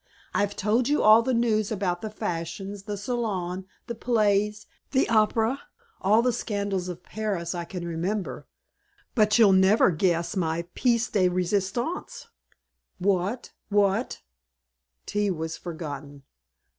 "I've 0.33 0.55
told 0.55 0.87
you 0.89 1.03
all 1.03 1.21
the 1.21 1.31
news 1.31 1.71
about 1.71 2.01
the 2.01 2.09
fashions, 2.09 2.85
the 2.85 2.97
salon, 2.97 3.67
the 3.85 3.93
plays, 3.93 4.65
the 4.93 5.07
opera, 5.09 5.61
all 6.01 6.23
the 6.23 6.33
scandals 6.33 6.89
of 6.89 7.03
Paris 7.03 7.53
I 7.53 7.65
can 7.65 7.87
remember 7.87 8.47
but 9.13 9.37
you'll 9.37 9.53
never 9.53 9.91
guess 9.91 10.35
my 10.35 10.63
piece 10.73 11.07
de 11.07 11.29
resistance." 11.29 12.29
"What 12.97 13.51
what" 13.69 14.23
Tea 15.05 15.29
was 15.29 15.55
forgotten. 15.55 16.23